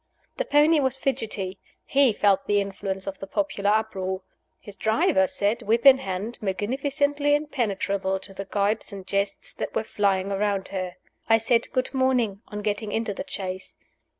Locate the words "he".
1.85-2.11